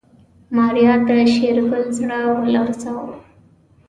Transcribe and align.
ماريا 0.55 0.93
د 1.07 1.09
شېرګل 1.33 1.83
زړه 1.97 2.19
ولړزاوه. 2.39 3.15